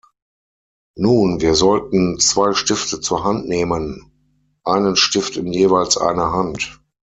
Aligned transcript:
Nun, 0.97 1.41
wir 1.41 1.53
sollten 1.53 2.17
zwei 2.19 2.53
Stifte 2.53 3.01
zur 3.01 3.23
Hand 3.23 3.47
nehmen 3.47 4.11
einen 4.63 4.95
Stift 4.95 5.37
in 5.37 5.53
jeweils 5.53 5.95
eine 5.95 6.31
Hand. 6.31 6.81